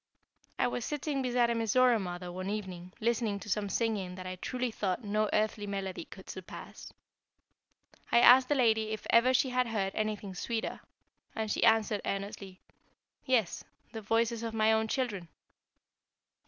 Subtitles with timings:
[0.57, 4.35] I was sitting beside a Mizora mother one evening, listening to some singing that I
[4.37, 6.91] truly thought no earthly melody could surpass.
[8.11, 10.79] I asked the lady if ever she had heard anything sweeter,
[11.35, 12.61] and she answered, earnestly:
[13.25, 15.27] "Yes, the voices of my own children."